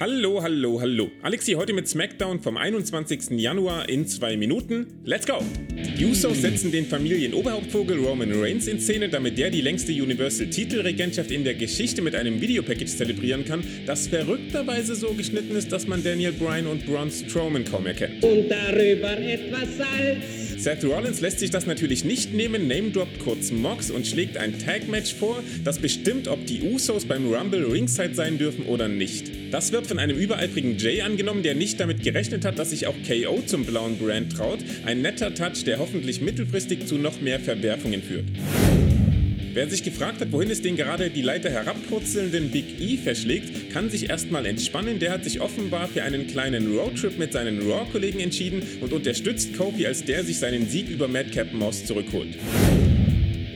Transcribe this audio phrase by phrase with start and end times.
[0.00, 1.12] Hallo, hallo, hallo.
[1.22, 3.38] Alex hier heute mit SmackDown vom 21.
[3.38, 4.88] Januar in zwei Minuten.
[5.04, 5.38] Let's go!
[5.70, 11.44] Die Usos setzen den Familienoberhauptvogel Roman Reigns in Szene, damit der die längste Universal-Titelregentschaft in
[11.44, 16.32] der Geschichte mit einem Videopackage zelebrieren kann, das verrückterweise so geschnitten ist, dass man Daniel
[16.32, 18.24] Bryan und Braun Strowman kaum erkennt.
[18.24, 20.43] Und darüber etwas Salz.
[20.64, 25.12] Seth Rollins lässt sich das natürlich nicht nehmen, name-droppt kurz Mox und schlägt ein Tag-Match
[25.12, 29.30] vor, das bestimmt, ob die Usos beim Rumble Ringside sein dürfen oder nicht.
[29.52, 32.94] Das wird von einem übereifrigen Jay angenommen, der nicht damit gerechnet hat, dass sich auch
[33.06, 34.60] KO zum blauen Brand traut.
[34.86, 38.24] Ein netter Touch, der hoffentlich mittelfristig zu noch mehr Verwerfungen führt.
[39.54, 43.88] Wer sich gefragt hat, wohin es den gerade die Leiter herabpurzelnden Big E verschlägt, kann
[43.88, 44.98] sich erstmal entspannen.
[44.98, 49.86] Der hat sich offenbar für einen kleinen Roadtrip mit seinen Raw-Kollegen entschieden und unterstützt Kofi,
[49.86, 52.36] als der sich seinen Sieg über Madcap Moss zurückholt.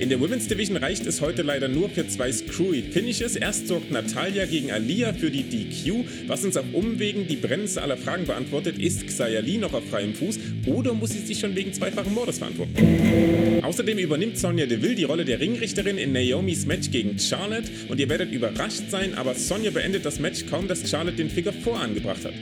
[0.00, 3.34] In der Women's Division reicht es heute leider nur für zwei Screwy Finishes.
[3.34, 7.96] Erst sorgt Natalia gegen Alia für die DQ, was uns auf Umwegen die brennendste aller
[7.96, 11.72] Fragen beantwortet, ist Xia Li noch auf freiem Fuß oder muss sie sich schon wegen
[11.72, 13.60] zweifachen Mordes verantworten?
[13.62, 18.08] Außerdem übernimmt Sonja Deville die Rolle der Ringrichterin in Naomis Match gegen Charlotte und ihr
[18.08, 22.34] werdet überrascht sein, aber Sonja beendet das Match kaum, dass Charlotte den Figure vorangebracht hat.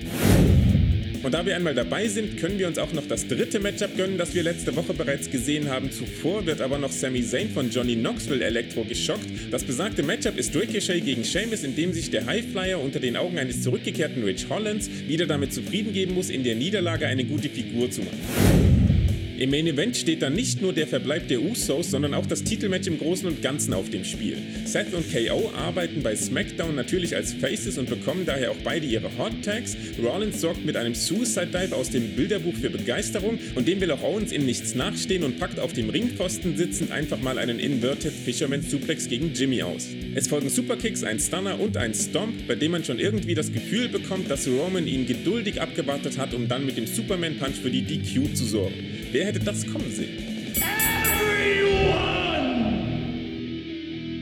[1.23, 4.19] Und da wir einmal dabei sind, können wir uns auch noch das dritte Matchup gönnen,
[4.19, 5.91] das wir letzte Woche bereits gesehen haben.
[5.91, 9.27] Zuvor wird aber noch Sami Zayn von Johnny Knoxville Elektro geschockt.
[9.51, 13.39] Das besagte Matchup ist Ricochet gegen Sheamus, in dem sich der Highflyer unter den Augen
[13.39, 17.91] eines zurückgekehrten Rich Hollands wieder damit zufrieden geben muss, in der Niederlage eine gute Figur
[17.91, 18.76] zu machen.
[19.39, 22.87] Im Main Event steht dann nicht nur der Verbleib der Usos, sondern auch das Titelmatch
[22.87, 24.39] im Großen und Ganzen auf dem Spiel.
[24.65, 29.11] Seth und KO arbeiten bei SmackDown natürlich als Faces und bekommen daher auch beide ihre
[29.19, 29.77] Hot Tags.
[30.03, 34.03] Rollins sorgt mit einem Suicide Dive aus dem Bilderbuch für Begeisterung und dem will auch
[34.03, 38.63] Owens in nichts nachstehen und packt auf dem Ringpfosten sitzend einfach mal einen Inverted Fisherman
[38.63, 39.89] Suplex gegen Jimmy aus.
[40.15, 43.89] Es folgen Superkicks, ein Stunner und ein Stomp, bei dem man schon irgendwie das Gefühl
[43.89, 47.83] bekommt, dass Roman ihn geduldig abgewartet hat, um dann mit dem Superman Punch für die
[47.83, 48.97] DQ zu sorgen.
[49.13, 50.36] Wer hätte das kommen sehen?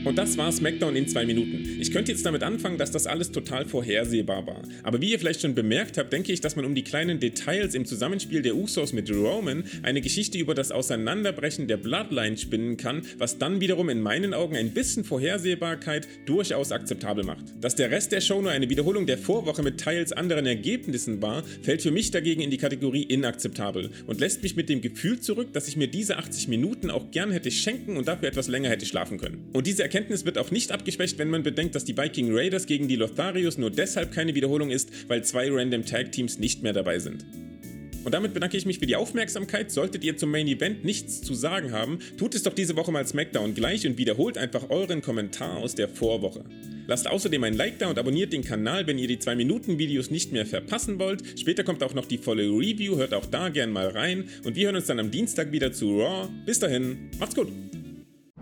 [0.05, 1.77] Und das war SmackDown in zwei Minuten.
[1.81, 4.61] Ich könnte jetzt damit anfangen, dass das alles total vorhersehbar war.
[4.83, 7.73] Aber wie ihr vielleicht schon bemerkt habt, denke ich, dass man um die kleinen Details
[7.73, 13.01] im Zusammenspiel der Usos mit Roman eine Geschichte über das Auseinanderbrechen der Bloodline spinnen kann,
[13.17, 17.45] was dann wiederum in meinen Augen ein bisschen Vorhersehbarkeit durchaus akzeptabel macht.
[17.59, 21.43] Dass der Rest der Show nur eine Wiederholung der Vorwoche mit teils anderen Ergebnissen war,
[21.63, 25.51] fällt für mich dagegen in die Kategorie inakzeptabel und lässt mich mit dem Gefühl zurück,
[25.53, 28.85] dass ich mir diese 80 Minuten auch gern hätte schenken und dafür etwas länger hätte
[28.85, 29.49] schlafen können.
[29.51, 32.89] Und diese Erkenntnis wird auch nicht abgeschwächt, wenn man bedenkt, dass die Viking Raiders gegen
[32.89, 36.99] die Lotharios nur deshalb keine Wiederholung ist, weil zwei Random Tag Teams nicht mehr dabei
[36.99, 37.25] sind.
[38.03, 39.71] Und damit bedanke ich mich für die Aufmerksamkeit.
[39.71, 43.07] Solltet ihr zum Main Event nichts zu sagen haben, tut es doch diese Woche mal
[43.07, 46.43] SmackDown gleich und wiederholt einfach euren Kommentar aus der Vorwoche.
[46.87, 50.45] Lasst außerdem ein Like da und abonniert den Kanal, wenn ihr die 2-Minuten-Videos nicht mehr
[50.45, 51.39] verpassen wollt.
[51.39, 54.25] Später kommt auch noch die volle Review, hört auch da gern mal rein.
[54.43, 56.27] Und wir hören uns dann am Dienstag wieder zu Raw.
[56.45, 57.47] Bis dahin, macht's gut!